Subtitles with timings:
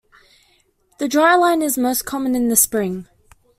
[0.97, 3.07] The dry line is most common in the spring.